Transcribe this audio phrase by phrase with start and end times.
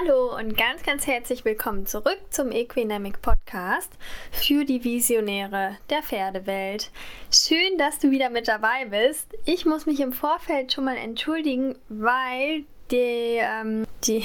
[0.00, 3.90] Hallo und ganz, ganz herzlich willkommen zurück zum Equinamic Podcast
[4.30, 6.90] für die Visionäre der Pferdewelt.
[7.32, 9.26] Schön, dass du wieder mit dabei bist.
[9.44, 14.24] Ich muss mich im Vorfeld schon mal entschuldigen, weil die, ähm, die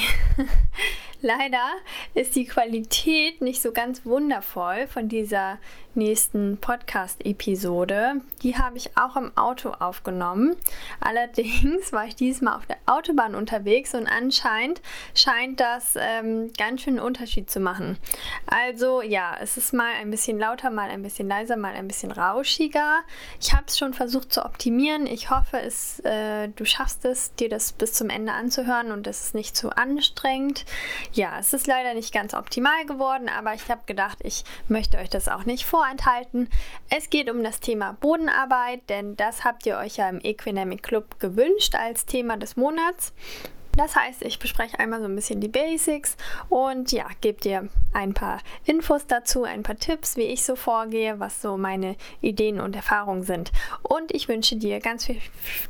[1.21, 1.71] leider
[2.13, 5.57] ist die Qualität nicht so ganz wundervoll von dieser
[5.95, 8.21] nächsten Podcast-Episode.
[8.41, 10.55] Die habe ich auch im Auto aufgenommen.
[10.99, 14.81] Allerdings war ich diesmal auf der Autobahn unterwegs und anscheinend
[15.13, 17.97] scheint das ähm, ganz schön einen Unterschied zu machen.
[18.47, 22.11] Also ja, es ist mal ein bisschen lauter, mal ein bisschen leiser, mal ein bisschen
[22.11, 22.99] rauschiger.
[23.39, 25.07] Ich habe es schon versucht zu optimieren.
[25.07, 29.25] Ich hoffe, es, äh, du schaffst es, dir das bis zum Ende anzuhören und es
[29.25, 30.65] ist nicht zu anstrengend.
[31.11, 35.09] Ja, es ist leider nicht ganz optimal geworden, aber ich habe gedacht, ich möchte euch
[35.09, 36.49] das auch nicht vor vorenthalten.
[36.89, 41.19] Es geht um das Thema Bodenarbeit, denn das habt ihr euch ja im Equinamic Club
[41.19, 43.13] gewünscht als Thema des Monats.
[43.75, 46.15] Das heißt, ich bespreche einmal so ein bisschen die Basics
[46.49, 51.19] und ja, gebe dir ein paar Infos dazu, ein paar Tipps, wie ich so vorgehe,
[51.19, 53.51] was so meine Ideen und Erfahrungen sind.
[53.81, 55.17] Und ich wünsche dir ganz viel,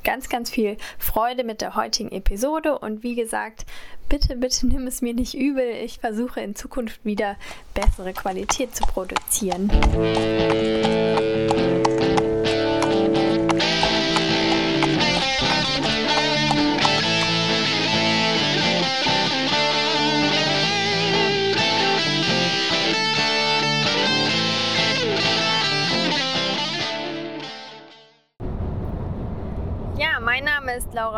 [0.04, 3.66] ganz, ganz viel Freude mit der heutigen Episode und wie gesagt,
[4.10, 5.70] bitte, bitte nimm es mir nicht übel.
[5.84, 7.38] Ich versuche in Zukunft wieder
[7.74, 9.72] bessere Qualität zu produzieren.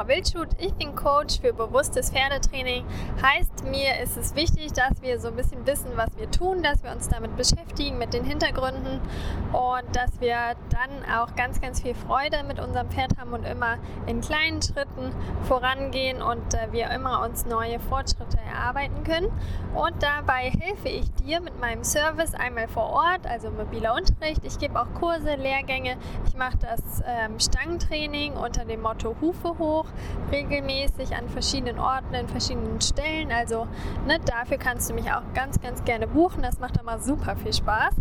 [0.05, 0.49] Ist Laura Wildschut.
[0.59, 2.85] Ich bin Coach für bewusstes Pferdetraining.
[3.21, 6.83] Heißt, mir ist es wichtig, dass wir so ein bisschen wissen, was wir tun, dass
[6.83, 8.99] wir uns damit beschäftigen, mit den Hintergründen
[9.53, 10.35] und dass wir
[10.69, 15.11] dann auch ganz, ganz viel Freude mit unserem Pferd haben und immer in kleinen Schritten
[15.43, 19.31] vorangehen und äh, wir immer uns neue Fortschritte erarbeiten können.
[19.73, 24.41] Und dabei helfe ich dir mit meinem Service einmal vor Ort, also mobiler Unterricht.
[24.43, 25.95] Ich gebe auch Kurse, Lehrgänge.
[26.27, 29.85] Ich mache das ähm, Stangentraining unter dem Motto Hufe hoch,
[30.31, 33.04] regelmäßig an verschiedenen Orten, in verschiedenen Stellen.
[33.31, 33.67] Also
[34.07, 36.41] ne, dafür kannst du mich auch ganz, ganz gerne buchen.
[36.41, 37.95] Das macht immer super viel Spaß.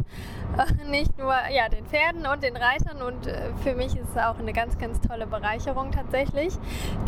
[0.56, 4.16] Äh, nicht nur ja, den Pferden und den Reitern und äh, für mich ist es
[4.16, 6.54] auch eine ganz, ganz tolle Bereicherung tatsächlich.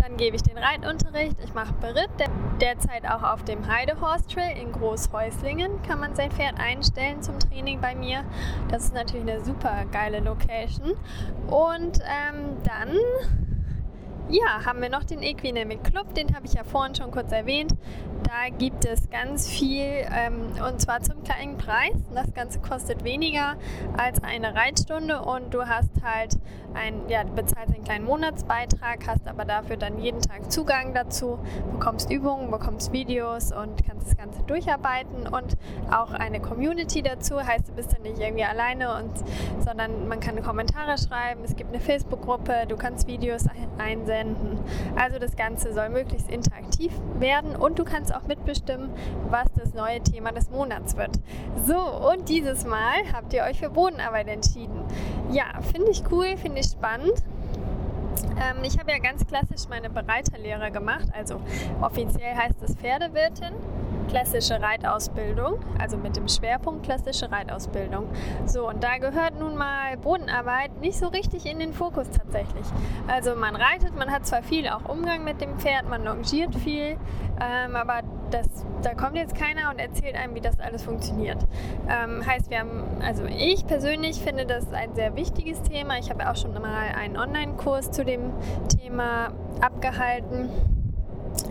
[0.03, 1.37] Dann gebe ich den Reitunterricht.
[1.45, 2.11] Ich mache Beritt.
[2.61, 7.81] Derzeit auch auf dem Heidehorst Trail in Großhäuslingen kann man sein Pferd einstellen zum Training
[7.81, 8.25] bei mir.
[8.71, 10.95] Das ist natürlich eine super geile Location.
[11.49, 12.97] Und ähm, dann
[14.29, 17.73] ja, haben wir noch den Equinamic Club, den habe ich ja vorhin schon kurz erwähnt.
[18.25, 21.95] Da gibt es ganz viel ähm, und zwar zum kleinen Preis.
[22.13, 23.55] Das Ganze kostet weniger
[23.97, 26.37] als eine Reitstunde und du hast halt
[26.75, 31.39] ein, ja, bezahlst einen kleinen Monatsbeitrag, hast aber dafür dann jeden Tag Zugang dazu,
[31.73, 35.57] bekommst Übungen, bekommst Videos und kannst das Ganze durcharbeiten und
[35.91, 37.41] auch eine Community dazu.
[37.41, 39.13] Heißt, du bist dann nicht irgendwie alleine und
[39.65, 44.59] sondern man kann Kommentare schreiben, es gibt eine Facebook-Gruppe, du kannst Videos einsenden verwenden.
[44.97, 48.91] Also das Ganze soll möglichst interaktiv werden und du kannst auch mitbestimmen,
[49.31, 51.19] was das neue Thema des Monats wird.
[51.67, 54.81] So, und dieses Mal habt ihr euch für Bodenarbeit entschieden.
[55.31, 57.23] Ja, finde ich cool, finde ich spannend.
[58.41, 61.41] Ähm, ich habe ja ganz klassisch meine Bereiterlehre gemacht, also
[61.81, 63.55] offiziell heißt es Pferdewirtin
[64.09, 68.07] klassische Reitausbildung, also mit dem Schwerpunkt klassische Reitausbildung.
[68.47, 72.67] So, und da gehört nun mal Bodenarbeit nicht so richtig in den Fokus tatsächlich.
[73.09, 76.97] Also man reitet, man hat zwar viel auch Umgang mit dem Pferd, man longiert viel,
[77.41, 78.47] ähm, aber das,
[78.83, 81.39] da kommt jetzt keiner und erzählt einem, wie das alles funktioniert.
[81.89, 85.99] Ähm, heißt, wir haben, also ich persönlich finde das ein sehr wichtiges Thema.
[85.99, 88.33] Ich habe auch schon mal einen Online-Kurs zu dem
[88.69, 90.49] Thema abgehalten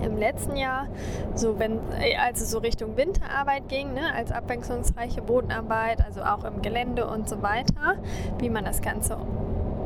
[0.03, 0.87] im letzten Jahr,
[1.33, 6.43] so wenn, äh, als es so Richtung Winterarbeit ging, ne, als abwechslungsreiche Bodenarbeit, also auch
[6.43, 7.95] im Gelände und so weiter,
[8.39, 9.17] wie man das Ganze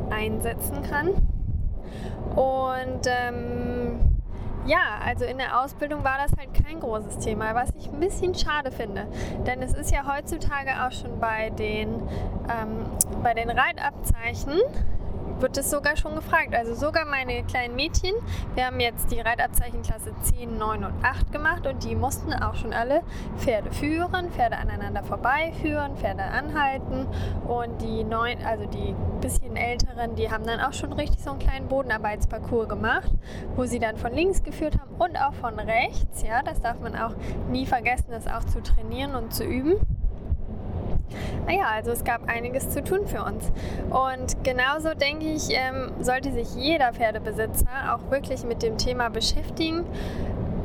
[0.10, 1.10] einsetzen kann.
[2.36, 4.00] Und ähm,
[4.66, 8.36] ja, also in der Ausbildung war das halt kein großes Thema, was ich ein bisschen
[8.36, 9.08] schade finde.
[9.48, 11.90] Denn es ist ja heutzutage auch schon bei den,
[12.50, 12.86] ähm,
[13.24, 14.60] bei den Reitabzeichen
[15.42, 16.54] wird es sogar schon gefragt.
[16.54, 18.14] Also sogar meine kleinen Mädchen,
[18.56, 22.74] wir haben jetzt die Reitabzeichenklasse 10, 9 und 8 gemacht und die mussten auch schon
[22.74, 23.02] alle
[23.38, 27.08] Pferde führen, Pferde aneinander vorbeiführen, Pferde anhalten
[27.48, 31.40] und die neun, also die bisschen älteren, die haben dann auch schon richtig so einen
[31.40, 33.12] kleinen Bodenarbeitsparcours gemacht,
[33.56, 36.24] wo sie dann von links geführt haben und auch von rechts.
[36.24, 37.14] Ja, das darf man auch
[37.50, 39.99] nie vergessen, das auch zu trainieren und zu üben.
[41.50, 43.52] Naja, also es gab einiges zu tun für uns.
[43.90, 49.84] Und genauso denke ich, ähm, sollte sich jeder Pferdebesitzer auch wirklich mit dem Thema beschäftigen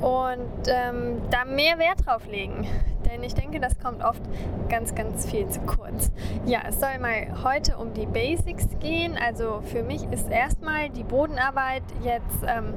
[0.03, 2.67] und ähm, da mehr Wert drauf legen.
[3.07, 4.21] Denn ich denke, das kommt oft
[4.69, 6.13] ganz, ganz viel zu kurz.
[6.45, 9.17] Ja, es soll mal heute um die Basics gehen.
[9.17, 12.75] Also für mich ist erstmal die Bodenarbeit jetzt, ähm,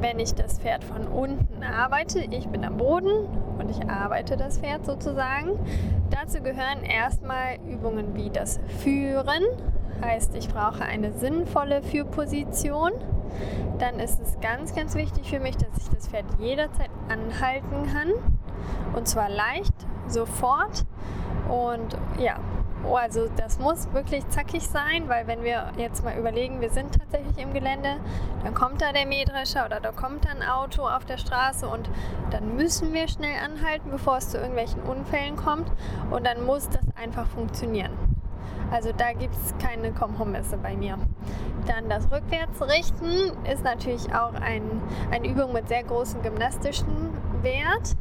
[0.00, 2.20] wenn ich das Pferd von unten arbeite.
[2.30, 3.26] Ich bin am Boden
[3.58, 5.58] und ich arbeite das Pferd sozusagen.
[6.10, 9.44] Dazu gehören erstmal Übungen wie das Führen.
[10.02, 12.92] Heißt, ich brauche eine sinnvolle Führposition
[13.78, 18.12] dann ist es ganz, ganz wichtig für mich, dass ich das Pferd jederzeit anhalten kann.
[18.94, 19.74] Und zwar leicht,
[20.06, 20.84] sofort.
[21.48, 22.36] Und ja,
[22.88, 26.98] oh, also das muss wirklich zackig sein, weil wenn wir jetzt mal überlegen, wir sind
[26.98, 27.96] tatsächlich im Gelände,
[28.44, 31.90] dann kommt da der Mähdrescher oder da kommt da ein Auto auf der Straße und
[32.30, 35.70] dann müssen wir schnell anhalten, bevor es zu irgendwelchen Unfällen kommt.
[36.10, 37.92] Und dann muss das einfach funktionieren.
[38.70, 40.96] Also da gibt es keine Kompromisse bei mir.
[41.66, 44.62] Dann das Rückwärtsrichten ist natürlich auch ein,
[45.10, 47.10] eine Übung mit sehr großem gymnastischen
[47.42, 47.96] Wert.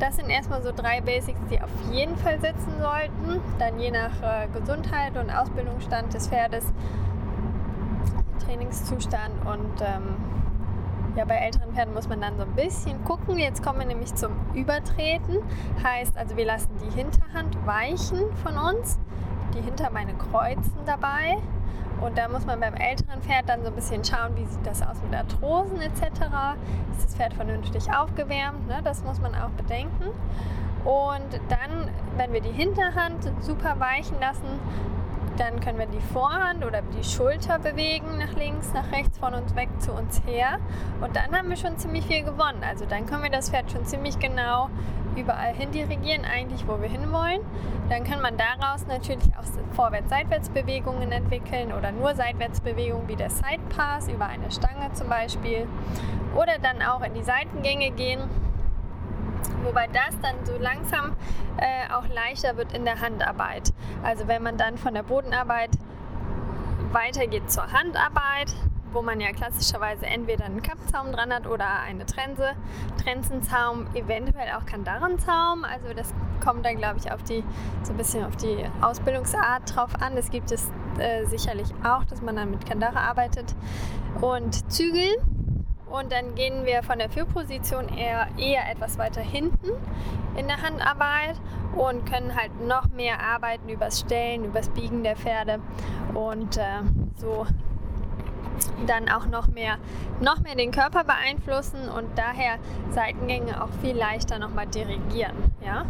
[0.00, 3.42] Das sind erstmal so drei Basics, die auf jeden Fall sitzen sollten.
[3.58, 6.64] Dann je nach äh, Gesundheit und Ausbildungsstand des Pferdes,
[8.42, 10.16] Trainingszustand und ähm,
[11.16, 13.38] ja, bei älteren Pferden muss man dann so ein bisschen gucken.
[13.38, 15.38] Jetzt kommen wir nämlich zum Übertreten.
[15.82, 18.98] Heißt also, wir lassen die Hinterhand weichen von uns
[19.54, 21.38] die Hinterbeine kreuzen dabei.
[22.00, 24.80] Und da muss man beim älteren Pferd dann so ein bisschen schauen, wie sieht das
[24.80, 26.02] aus mit Arthrosen etc.
[26.92, 28.66] Ist das Pferd vernünftig aufgewärmt?
[28.68, 28.80] Ne?
[28.82, 30.06] Das muss man auch bedenken.
[30.84, 34.58] Und dann, wenn wir die Hinterhand super weichen lassen,
[35.36, 39.54] dann können wir die Vorhand oder die Schulter bewegen, nach links, nach rechts, von uns
[39.54, 40.58] weg zu uns her.
[41.00, 42.62] Und dann haben wir schon ziemlich viel gewonnen.
[42.66, 44.68] Also dann können wir das Pferd schon ziemlich genau
[45.16, 47.40] überall hin dirigieren, eigentlich wo wir hinwollen.
[47.88, 54.26] Dann kann man daraus natürlich auch Vorwärts-Seitwärts-Bewegungen entwickeln oder nur Seitwärtsbewegungen wie der Sidepass über
[54.26, 55.66] eine Stange zum Beispiel.
[56.34, 58.20] Oder dann auch in die Seitengänge gehen.
[59.64, 61.16] Wobei das dann so langsam
[61.56, 63.72] äh, auch leichter wird in der Handarbeit.
[64.02, 65.70] Also wenn man dann von der Bodenarbeit
[66.92, 68.54] weitergeht zur Handarbeit,
[68.92, 72.52] wo man ja klassischerweise entweder einen Kappzaum dran hat oder eine Trense,
[73.02, 75.64] Trenzenzaum, eventuell auch Kandarenzaum.
[75.64, 77.44] Also das kommt dann, glaube ich, auf die,
[77.82, 80.16] so ein bisschen auf die Ausbildungsart drauf an.
[80.16, 83.54] Das gibt es äh, sicherlich auch, dass man dann mit Kandare arbeitet.
[84.20, 85.16] Und Zügel.
[85.90, 89.70] Und dann gehen wir von der Führposition eher, eher etwas weiter hinten
[90.36, 91.40] in der Handarbeit
[91.74, 95.58] und können halt noch mehr arbeiten übers Stellen, übers Biegen der Pferde
[96.14, 96.82] und äh,
[97.16, 97.44] so
[98.86, 99.78] dann auch noch mehr,
[100.20, 102.58] noch mehr den Körper beeinflussen und daher
[102.92, 105.36] Seitengänge auch viel leichter nochmal dirigieren.
[105.64, 105.86] Ja?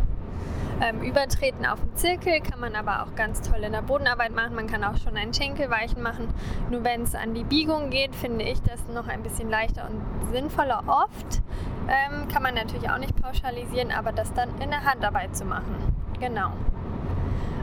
[0.82, 4.54] Ähm, übertreten auf dem Zirkel kann man aber auch ganz toll in der Bodenarbeit machen.
[4.54, 6.28] Man kann auch schon einen Schenkelweichen machen.
[6.70, 10.32] Nur wenn es an die Biegung geht, finde ich das noch ein bisschen leichter und
[10.32, 10.82] sinnvoller.
[10.86, 11.42] Oft
[11.86, 15.74] ähm, kann man natürlich auch nicht pauschalisieren, aber das dann in der Handarbeit zu machen.
[16.18, 16.52] Genau.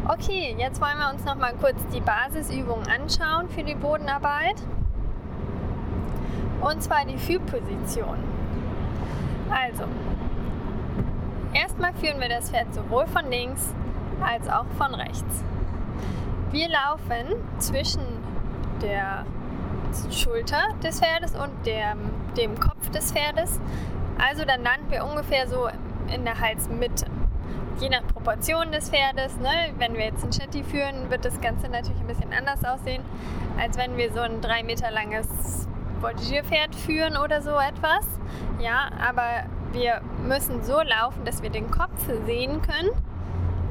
[0.08, 4.56] Okay, jetzt wollen wir uns noch mal kurz die Basisübungen anschauen für die Bodenarbeit.
[6.62, 8.18] Und zwar die Führposition.
[9.50, 9.83] Also,
[11.54, 13.74] erstmal führen wir das Pferd sowohl von links
[14.21, 15.44] als auch von rechts.
[16.51, 18.01] Wir laufen zwischen
[18.81, 19.25] der
[20.12, 23.60] Schulter des Pferdes und dem, dem Kopf des Pferdes.
[24.18, 25.69] Also dann landen wir ungefähr so
[26.13, 27.06] in der Halsmitte.
[27.79, 29.74] Je nach Proportion des Pferdes, ne?
[29.77, 33.03] wenn wir jetzt ein Shetty führen, wird das Ganze natürlich ein bisschen anders aussehen,
[33.60, 35.27] als wenn wir so ein drei Meter langes
[36.01, 38.06] Voltigierpferd führen oder so etwas.
[38.60, 42.92] Ja, aber wir müssen so laufen, dass wir den Kopf sehen können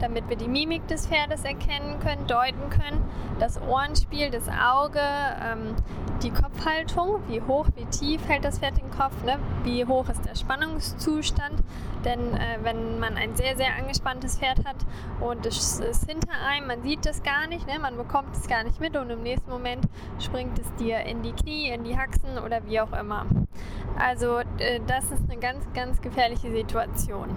[0.01, 3.03] damit wir die Mimik des Pferdes erkennen können, deuten können,
[3.39, 5.75] das Ohrenspiel, das Auge, ähm,
[6.23, 9.39] die Kopfhaltung, wie hoch, wie tief hält das Pferd den Kopf, ne?
[9.65, 11.63] wie hoch ist der Spannungszustand.
[12.05, 14.77] Denn äh, wenn man ein sehr, sehr angespanntes Pferd hat
[15.21, 17.79] und es ist hinter einem, man sieht das gar nicht, ne?
[17.79, 19.87] man bekommt es gar nicht mit und im nächsten Moment
[20.19, 23.27] springt es dir in die Knie, in die Haxen oder wie auch immer.
[23.99, 27.29] Also äh, das ist eine ganz, ganz gefährliche Situation.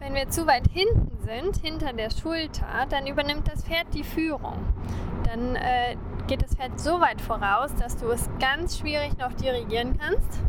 [0.00, 4.56] Wenn wir zu weit hinten sind, hinter der Schulter, dann übernimmt das Pferd die Führung.
[5.24, 5.94] Dann äh,
[6.26, 10.40] geht das Pferd so weit voraus, dass du es ganz schwierig noch dirigieren kannst.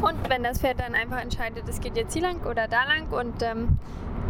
[0.00, 3.08] Und wenn das Pferd dann einfach entscheidet, es geht jetzt hier lang oder da lang
[3.10, 3.76] und ähm,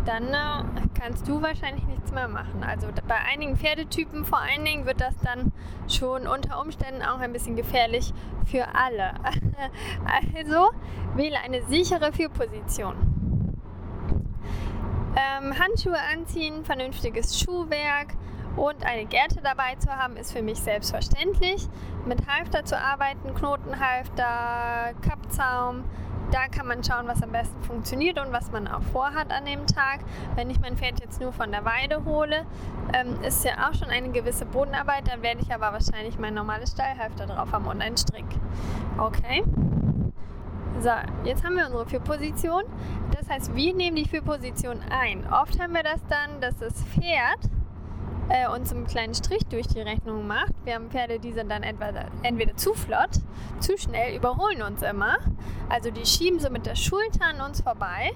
[0.07, 2.65] dann äh, kannst du wahrscheinlich nichts mehr machen.
[2.67, 5.53] Also bei einigen Pferdetypen vor allen Dingen wird das dann
[5.87, 8.15] schon unter Umständen auch ein bisschen gefährlich
[8.47, 9.13] für alle.
[10.07, 10.71] also
[11.15, 13.20] wähle eine sichere Führposition.
[15.17, 18.15] Ähm, Handschuhe anziehen, vernünftiges Schuhwerk
[18.57, 21.69] Und eine Gerte dabei zu haben, ist für mich selbstverständlich.
[22.07, 25.85] Mit Halfter zu arbeiten, Knotenhalfter, Kappzaum,
[26.31, 29.67] da kann man schauen, was am besten funktioniert und was man auch vorhat an dem
[29.67, 30.01] Tag.
[30.37, 32.47] Wenn ich mein Pferd jetzt nur von der Weide hole,
[32.93, 36.73] ähm, ist ja auch schon eine gewisse Bodenarbeit, dann werde ich aber wahrscheinlich mein normales
[36.73, 38.27] Stallhalfter drauf haben und einen Strick.
[38.99, 39.43] Okay.
[40.81, 40.89] So,
[41.25, 42.63] jetzt haben wir unsere Führposition.
[43.15, 45.31] Das heißt, wir nehmen die Führposition ein.
[45.31, 47.39] Oft haben wir das dann, dass das Pferd
[48.31, 50.55] äh, uns einen kleinen Strich durch die Rechnung macht.
[50.65, 53.11] Wir haben Pferde, die sind dann entweder, entweder zu flott,
[53.59, 55.19] zu schnell, überholen uns immer.
[55.69, 58.13] Also die schieben so mit der Schulter an uns vorbei.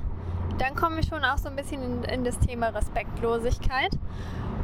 [0.56, 3.90] Dann kommen wir schon auch so ein bisschen in, in das Thema Respektlosigkeit.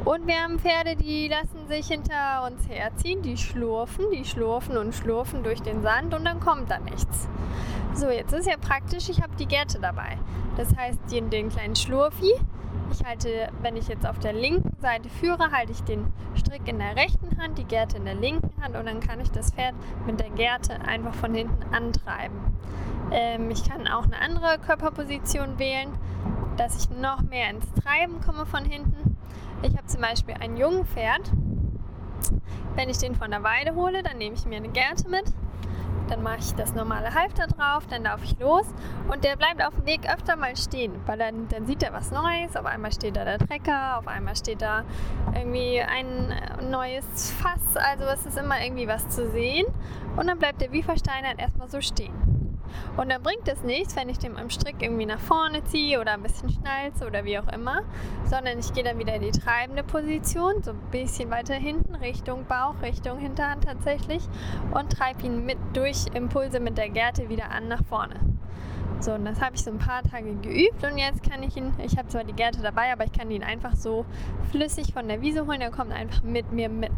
[0.03, 4.95] Und wir haben Pferde, die lassen sich hinter uns herziehen, die schlurfen, die schlurfen und
[4.95, 7.27] schlurfen durch den Sand und dann kommt da nichts.
[7.93, 10.17] So, jetzt ist ja praktisch, ich habe die Gerte dabei.
[10.57, 12.33] Das heißt, den, den kleinen Schlurfi,
[12.91, 16.79] ich halte, wenn ich jetzt auf der linken Seite führe, halte ich den Strick in
[16.79, 19.75] der rechten Hand, die Gerte in der linken Hand und dann kann ich das Pferd
[20.07, 22.39] mit der Gerte einfach von hinten antreiben.
[23.11, 25.89] Ähm, ich kann auch eine andere Körperposition wählen,
[26.57, 29.10] dass ich noch mehr ins Treiben komme von hinten.
[29.63, 31.31] Ich habe zum Beispiel ein Jungpferd.
[32.75, 35.25] Wenn ich den von der Weide hole, dann nehme ich mir eine Gerte mit
[36.11, 38.65] dann mache ich das normale Halfter drauf, dann laufe ich los
[39.09, 42.11] und der bleibt auf dem Weg öfter mal stehen, weil dann, dann sieht er was
[42.11, 42.57] Neues.
[42.57, 44.83] Auf einmal steht da der Trecker, auf einmal steht da
[45.33, 46.35] irgendwie ein
[46.69, 47.77] neues Fass.
[47.77, 49.65] Also es ist immer irgendwie was zu sehen
[50.17, 52.30] und dann bleibt er wie versteinert erstmal so stehen.
[52.97, 56.13] Und dann bringt es nichts, wenn ich den am Strick irgendwie nach vorne ziehe oder
[56.13, 57.83] ein bisschen schnalze oder wie auch immer,
[58.25, 62.45] sondern ich gehe dann wieder in die treibende Position, so ein bisschen weiter hinten, Richtung
[62.45, 64.23] Bauch, Richtung Hinterhand tatsächlich
[64.71, 68.15] und treibe ihn mit durch Impulse mit der Gerte wieder an nach vorne.
[69.01, 71.73] So, und das habe ich so ein paar Tage geübt und jetzt kann ich ihn,
[71.83, 74.05] ich habe zwar die Gerte dabei, aber ich kann ihn einfach so
[74.51, 76.91] flüssig von der Wiese holen, er kommt einfach mit mir mit.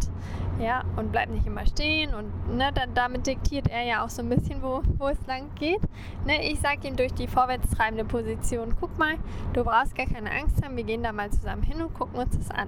[0.60, 4.22] Ja, und bleibt nicht immer stehen und ne, da, damit diktiert er ja auch so
[4.22, 5.80] ein bisschen, wo, wo es lang geht.
[6.26, 9.16] Ne, ich sage ihm durch die vorwärts treibende Position, guck mal,
[9.54, 12.38] du brauchst gar keine Angst haben, wir gehen da mal zusammen hin und gucken uns
[12.38, 12.68] das an.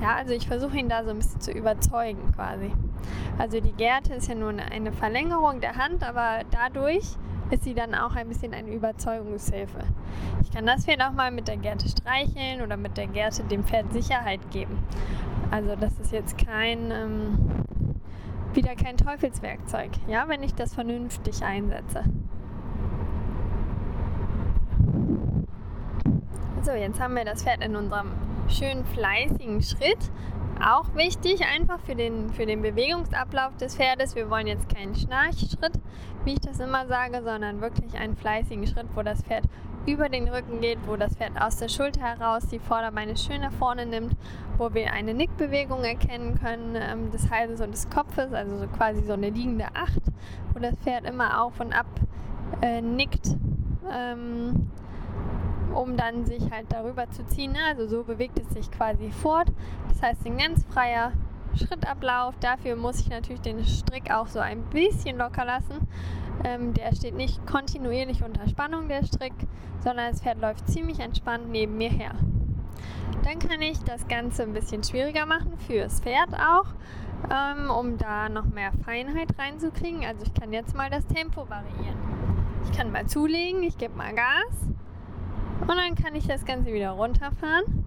[0.00, 2.72] Ja, also ich versuche ihn da so ein bisschen zu überzeugen quasi.
[3.36, 7.04] Also die Gerte ist ja nur eine Verlängerung der Hand, aber dadurch
[7.50, 9.80] ist sie dann auch ein bisschen eine Überzeugungshilfe.
[10.42, 13.64] Ich kann das Pferd auch mal mit der Gerte streicheln oder mit der Gerte dem
[13.64, 14.78] Pferd Sicherheit geben.
[15.50, 17.64] Also das ist jetzt kein ähm,
[18.54, 22.04] wieder kein Teufelswerkzeug, ja, wenn ich das vernünftig einsetze.
[26.62, 28.08] So, jetzt haben wir das Pferd in unserem
[28.48, 30.10] schönen fleißigen Schritt
[30.62, 34.14] auch wichtig, einfach für den, für den Bewegungsablauf des Pferdes.
[34.14, 35.72] Wir wollen jetzt keinen Schnarchschritt,
[36.24, 39.44] wie ich das immer sage, sondern wirklich einen fleißigen Schritt, wo das Pferd
[39.86, 43.52] über den Rücken geht, wo das Pferd aus der Schulter heraus die Vorderbeine schön nach
[43.52, 44.14] vorne nimmt,
[44.58, 49.02] wo wir eine Nickbewegung erkennen können ähm, des Halses und des Kopfes, also so quasi
[49.02, 50.02] so eine liegende Acht,
[50.52, 51.86] wo das Pferd immer auf und ab
[52.60, 53.36] äh, nickt.
[53.90, 54.70] Ähm,
[55.74, 57.52] um dann sich halt darüber zu ziehen.
[57.52, 57.58] Ne?
[57.68, 59.48] Also so bewegt es sich quasi fort.
[59.88, 61.12] Das heißt, ein ganz freier
[61.56, 62.34] Schrittablauf.
[62.40, 65.88] Dafür muss ich natürlich den Strick auch so ein bisschen locker lassen.
[66.44, 69.34] Ähm, der steht nicht kontinuierlich unter Spannung, der Strick,
[69.80, 72.12] sondern das Pferd läuft ziemlich entspannt neben mir her.
[73.24, 76.66] Dann kann ich das Ganze ein bisschen schwieriger machen fürs Pferd auch,
[77.30, 80.04] ähm, um da noch mehr Feinheit reinzukriegen.
[80.04, 81.98] Also ich kann jetzt mal das Tempo variieren.
[82.64, 84.70] Ich kann mal zulegen, ich gebe mal Gas
[85.70, 87.84] und dann kann ich das Ganze wieder runterfahren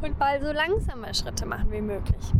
[0.00, 2.32] und mal so langsame Schritte machen wie möglich.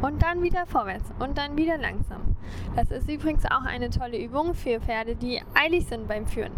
[0.00, 2.36] Und dann wieder vorwärts und dann wieder langsam.
[2.76, 6.52] Das ist übrigens auch eine tolle Übung für Pferde, die eilig sind beim Führen,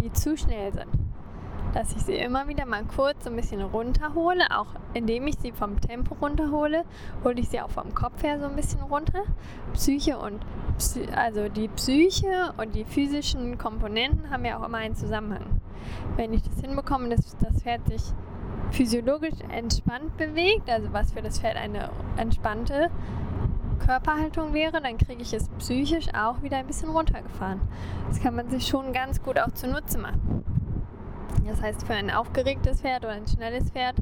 [0.00, 0.99] die zu schnell sind
[1.74, 5.52] dass ich sie immer wieder mal kurz so ein bisschen runterhole, auch indem ich sie
[5.52, 6.84] vom Tempo runterhole,
[7.24, 9.22] hole ich sie auch vom Kopf her so ein bisschen runter.
[9.72, 10.40] Psyche und
[10.78, 15.60] Psy also die Psyche und die physischen Komponenten haben ja auch immer einen Zusammenhang.
[16.16, 18.02] Wenn ich das hinbekomme, dass das Pferd sich
[18.72, 22.90] physiologisch entspannt bewegt, also was für das Pferd eine entspannte
[23.80, 27.60] Körperhaltung wäre, dann kriege ich es psychisch auch wieder ein bisschen runtergefahren.
[28.08, 30.44] Das kann man sich schon ganz gut auch zunutze machen.
[31.46, 33.96] Das heißt, für ein aufgeregtes Pferd oder ein schnelles Pferd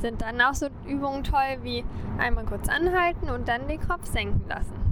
[0.00, 1.84] sind dann auch so Übungen toll wie
[2.18, 4.82] einmal kurz anhalten und dann den Kopf senken lassen.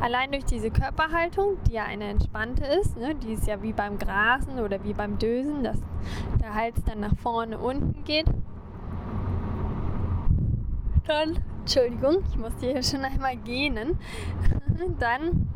[0.00, 3.98] Allein durch diese Körperhaltung, die ja eine entspannte ist, ne, die ist ja wie beim
[3.98, 5.78] Grasen oder wie beim Dösen, dass
[6.40, 8.26] der Hals dann nach vorne unten geht.
[11.04, 13.98] Dann, Entschuldigung, ich musste hier schon einmal gähnen.
[15.00, 15.48] dann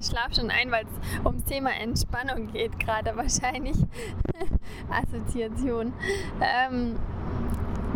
[0.00, 3.76] ich schlafe schon ein, weil es ums Thema Entspannung geht, gerade wahrscheinlich.
[4.90, 5.92] Assoziation.
[6.40, 6.96] Ähm,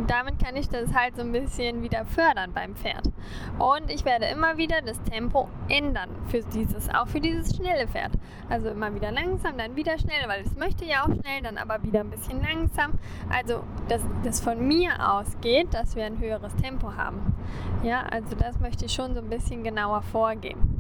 [0.06, 3.10] damit kann ich das halt so ein bisschen wieder fördern beim Pferd.
[3.58, 8.12] Und ich werde immer wieder das Tempo ändern für dieses, auch für dieses schnelle Pferd.
[8.48, 11.82] Also immer wieder langsam, dann wieder schnell, weil es möchte ja auch schnell, dann aber
[11.82, 12.98] wieder ein bisschen langsam.
[13.30, 17.34] Also dass das von mir ausgeht, dass wir ein höheres Tempo haben.
[17.82, 20.73] Ja, also das möchte ich schon so ein bisschen genauer vorgeben.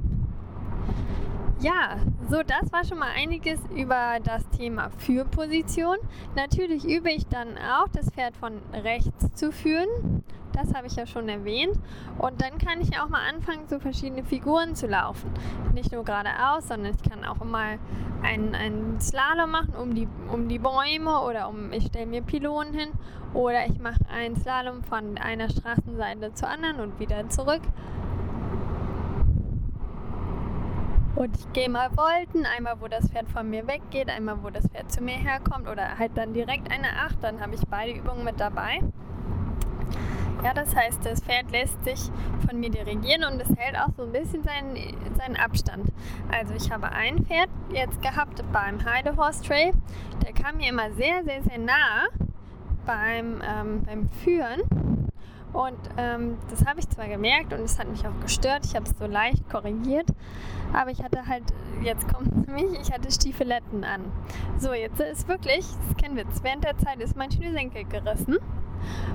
[1.60, 1.96] Ja,
[2.28, 5.96] so das war schon mal einiges über das Thema Führposition.
[6.34, 10.22] Natürlich übe ich dann auch, das Pferd von rechts zu führen.
[10.52, 11.76] Das habe ich ja schon erwähnt.
[12.18, 15.30] Und dann kann ich auch mal anfangen, so verschiedene Figuren zu laufen.
[15.74, 17.78] Nicht nur geradeaus, sondern ich kann auch mal
[18.22, 22.72] einen, einen Slalom machen um die, um die Bäume oder um, ich stelle mir Pylonen
[22.72, 22.88] hin
[23.32, 27.62] oder ich mache einen Slalom von einer Straßenseite zur anderen und wieder zurück.
[31.16, 34.66] Und ich gehe mal Volten, einmal wo das Pferd von mir weggeht, einmal wo das
[34.66, 38.24] Pferd zu mir herkommt oder halt dann direkt eine Acht, dann habe ich beide Übungen
[38.24, 38.80] mit dabei.
[40.42, 42.10] Ja, das heißt, das Pferd lässt sich
[42.46, 44.76] von mir dirigieren und es hält auch so ein bisschen seinen,
[45.16, 45.90] seinen Abstand.
[46.30, 49.72] Also ich habe ein Pferd jetzt gehabt beim Heidehorse Trail,
[50.22, 52.08] der kam mir immer sehr, sehr, sehr nah
[52.84, 54.62] beim, ähm, beim Führen
[55.54, 58.66] und ähm, das habe ich zwar gemerkt und es hat mich auch gestört.
[58.66, 60.08] Ich habe es so leicht korrigiert.
[60.72, 61.44] Aber ich hatte halt,
[61.80, 64.02] jetzt kommt es mich, ich hatte Stiefeletten an.
[64.58, 68.38] So, jetzt ist wirklich, das kennen wir, während der Zeit ist mein Schnürsenkel gerissen.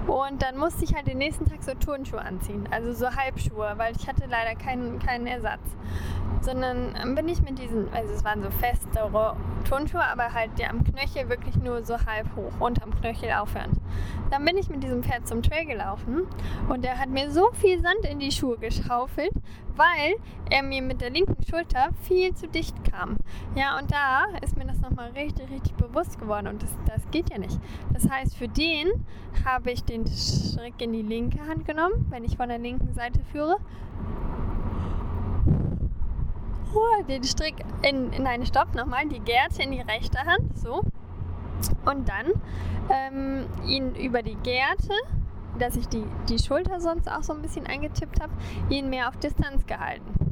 [0.07, 3.95] Und dann musste ich halt den nächsten Tag so Turnschuhe anziehen, also so Halbschuhe, weil
[3.95, 5.61] ich hatte leider keinen, keinen Ersatz
[6.41, 9.35] sondern ähm, bin ich mit diesen, also es waren so festere
[9.67, 13.75] Turnschuhe, aber halt die am Knöchel wirklich nur so halb hoch, unterm Knöchel aufhörend.
[14.31, 16.27] Dann bin ich mit diesem Pferd zum Trail gelaufen
[16.69, 19.31] und er hat mir so viel Sand in die Schuhe geschaufelt,
[19.75, 20.15] weil
[20.49, 23.17] er mir mit der linken Schulter viel zu dicht kam.
[23.55, 27.29] Ja, und da ist mir das nochmal richtig, richtig bewusst geworden und das, das geht
[27.31, 27.59] ja nicht.
[27.93, 28.87] Das heißt, für den
[29.45, 33.19] habe ich den Strick in die linke Hand genommen, wenn ich von der linken Seite
[33.31, 33.57] führe
[37.09, 40.81] den Strick in, in einen Stopp nochmal, die Gerte in die rechte Hand, so.
[41.85, 42.27] Und dann
[42.89, 44.93] ähm, ihn über die Gerte,
[45.57, 48.31] dass ich die, die Schulter sonst auch so ein bisschen eingetippt habe,
[48.69, 50.31] ihn mehr auf Distanz gehalten,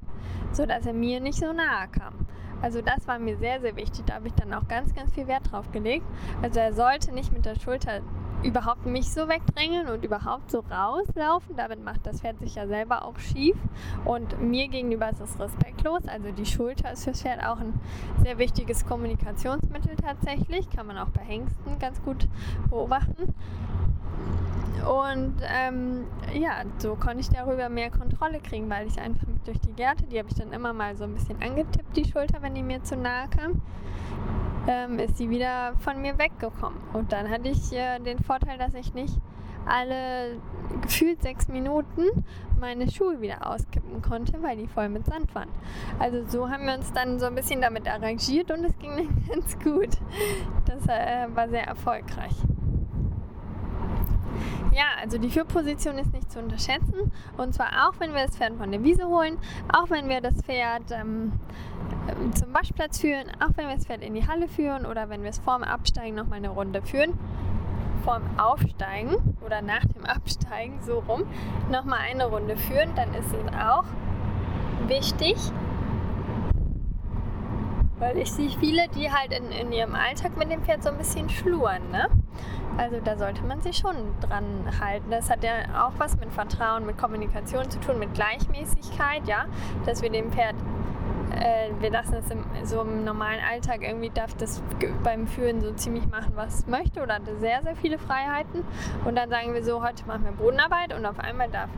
[0.51, 2.13] sodass er mir nicht so nahe kam.
[2.61, 4.05] Also das war mir sehr, sehr wichtig.
[4.05, 6.05] Da habe ich dann auch ganz, ganz viel Wert drauf gelegt.
[6.41, 8.01] Also er sollte nicht mit der Schulter
[8.43, 11.55] überhaupt mich so wegdrängeln und überhaupt so rauslaufen.
[11.55, 13.57] Damit macht das Pferd sich ja selber auch schief.
[14.05, 16.07] Und mir gegenüber ist es respektlos.
[16.07, 17.73] Also die Schulter ist fürs Pferd auch ein
[18.23, 20.69] sehr wichtiges Kommunikationsmittel tatsächlich.
[20.69, 22.27] Kann man auch bei Hengsten ganz gut
[22.69, 23.33] beobachten.
[24.87, 29.73] Und ähm, ja, so konnte ich darüber mehr Kontrolle kriegen, weil ich einfach durch die
[29.73, 32.63] Gerte, die habe ich dann immer mal so ein bisschen angetippt, die Schulter, wenn die
[32.63, 33.61] mir zu nahe kam
[34.67, 36.79] ähm, ist sie wieder von mir weggekommen.
[36.93, 39.17] Und dann hatte ich äh, den Vorteil, dass ich nicht
[39.65, 40.39] alle
[40.81, 42.03] gefühlt sechs Minuten
[42.59, 45.49] meine Schuhe wieder auskippen konnte, weil die voll mit Sand waren.
[45.99, 49.23] Also so haben wir uns dann so ein bisschen damit arrangiert und es ging dann
[49.27, 49.89] ganz gut.
[50.65, 52.35] Das äh, war sehr erfolgreich.
[54.73, 57.11] Ja, also die Führposition ist nicht zu unterschätzen.
[57.35, 59.39] Und zwar auch, wenn wir das Pferd von der Wiese holen,
[59.73, 61.31] auch wenn wir das Pferd ähm,
[62.33, 65.29] zum Waschplatz führen, auch wenn wir das Pferd in die Halle führen oder wenn wir
[65.29, 67.13] es vorm Absteigen nochmal eine Runde führen.
[68.03, 69.15] Vorm Aufsteigen
[69.45, 71.23] oder nach dem Absteigen, so rum,
[71.69, 73.83] nochmal eine Runde führen, dann ist es auch
[74.87, 75.35] wichtig,
[77.99, 80.97] weil ich sehe viele, die halt in, in ihrem Alltag mit dem Pferd so ein
[80.97, 81.89] bisschen schluren.
[81.91, 82.07] Ne?
[82.77, 84.45] Also da sollte man sich schon dran
[84.79, 85.09] halten.
[85.09, 89.45] Das hat ja auch was mit Vertrauen, mit Kommunikation zu tun, mit Gleichmäßigkeit, ja,
[89.85, 90.55] dass wir dem Pferd
[91.39, 94.61] äh, wir lassen es im, so im normalen Alltag irgendwie darf das
[95.03, 98.63] beim Führen so ziemlich machen, was es möchte oder hat sehr, sehr viele Freiheiten.
[99.05, 101.69] Und dann sagen wir so, heute machen wir Bodenarbeit und auf einmal darf,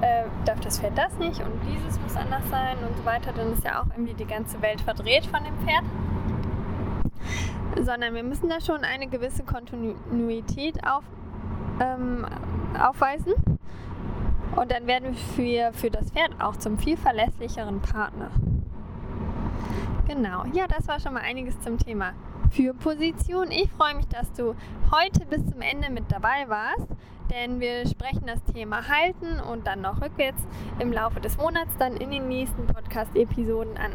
[0.00, 3.32] äh, darf das Pferd das nicht und dieses muss anders sein und so weiter.
[3.32, 5.84] Dann ist ja auch irgendwie die ganze Welt verdreht von dem Pferd.
[7.84, 11.04] Sondern wir müssen da schon eine gewisse Kontinuität auf,
[11.80, 12.26] ähm,
[12.78, 13.34] aufweisen.
[14.56, 18.30] Und dann werden wir für das Pferd auch zum viel verlässlicheren Partner.
[20.08, 22.14] Genau, ja, das war schon mal einiges zum Thema
[22.50, 23.50] Führposition.
[23.50, 24.54] Ich freue mich, dass du
[24.90, 26.88] heute bis zum Ende mit dabei warst.
[27.30, 30.42] denn wir sprechen das Thema Halten und dann noch rückwärts
[30.78, 33.92] im Laufe des Monats dann in den nächsten Podcast-Episoden an.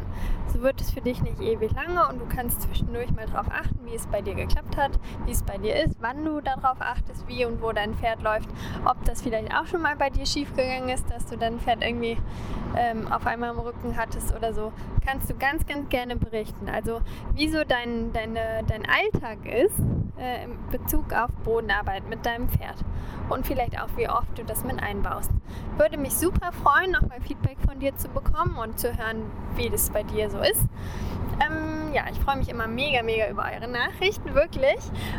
[0.52, 3.80] So wird es für dich nicht ewig lange und du kannst zwischendurch mal darauf achten,
[3.86, 4.92] wie es bei dir geklappt hat,
[5.26, 8.48] wie es bei dir ist, wann du darauf achtest, wie und wo dein Pferd läuft,
[8.84, 11.82] ob das vielleicht auch schon mal bei dir schief gegangen ist, dass du dein Pferd
[11.82, 12.18] irgendwie
[12.76, 14.72] ähm, auf einmal im Rücken hattest oder so,
[15.06, 16.68] kannst du ganz, ganz gerne berichten.
[16.68, 17.00] Also
[17.34, 19.78] wie so dein, deine, dein Alltag ist
[20.18, 22.84] äh, in Bezug auf Bodenarbeit mit deinem Pferd
[23.28, 25.30] und vielleicht auch, wie oft du das mit einbaust.
[25.76, 29.90] Würde mich super freuen, nochmal Feedback von dir zu bekommen und zu hören, wie das
[29.90, 30.66] bei dir so ist.
[31.40, 34.78] Ähm, ja, ich freue mich immer mega, mega über eure Nachrichten, wirklich.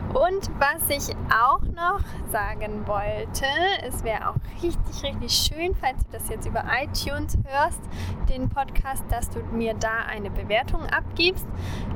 [0.10, 2.00] Und was ich auch noch
[2.32, 3.46] sagen wollte,
[3.84, 7.82] es wäre auch richtig, richtig schön, falls du das jetzt über iTunes hörst,
[8.30, 11.48] den Podcast, dass du mir da eine Bewertung abgibst.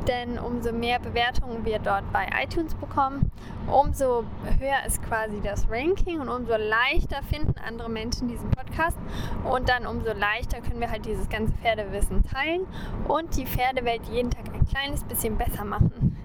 [0.08, 3.32] Denn umso mehr Bewertungen wir dort bei iTunes bekommen,
[3.72, 4.24] umso
[4.60, 8.98] höher ist quasi das Ranking und umso leichter finden andere Menschen diesen Podcast.
[9.44, 12.66] Und dann umso leichter können wir halt dieses ganze Pferdewissen teilen
[13.08, 16.18] und die Pferdewelt jeden Tag ein kleines bisschen besser machen.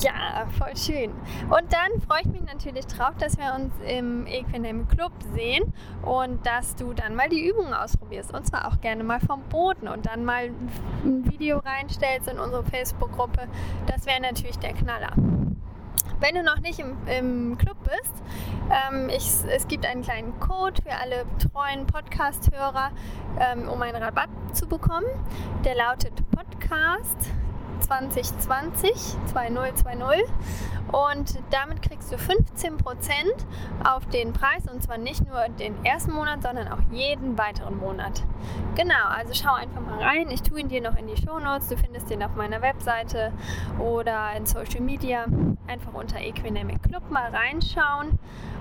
[0.00, 1.12] Ja, voll schön.
[1.50, 6.44] Und dann freue ich mich natürlich drauf, dass wir uns im Equinem Club sehen und
[6.44, 8.34] dass du dann mal die Übungen ausprobierst.
[8.34, 10.50] Und zwar auch gerne mal vom Boden und dann mal
[11.04, 13.46] ein Video reinstellst in unsere Facebook-Gruppe.
[13.86, 15.12] Das wäre natürlich der Knaller.
[16.24, 18.14] Wenn du noch nicht im, im Club bist,
[18.72, 22.92] ähm, ich, es gibt einen kleinen Code für alle treuen Podcast-Hörer,
[23.38, 25.04] ähm, um einen Rabatt zu bekommen.
[25.66, 27.30] Der lautet Podcast
[27.80, 28.92] 2020
[29.26, 30.24] 2020
[30.92, 32.78] und damit kriegst du 15%
[33.84, 38.22] auf den Preis und zwar nicht nur den ersten Monat, sondern auch jeden weiteren Monat.
[38.76, 40.30] Genau, also schau einfach mal rein.
[40.30, 41.68] Ich tue ihn dir noch in die Show Notes.
[41.68, 43.32] Du findest den auf meiner Webseite
[43.78, 45.24] oder in Social Media.
[45.66, 48.18] Einfach unter Equinemic Club mal reinschauen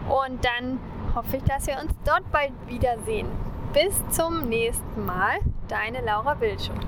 [0.10, 0.80] und dann
[1.14, 3.28] hoffe ich, dass wir uns dort bald wiedersehen.
[3.74, 6.86] Bis zum nächsten Mal, deine Laura Wildschut.